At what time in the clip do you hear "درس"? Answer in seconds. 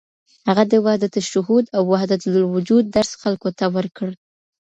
2.95-3.11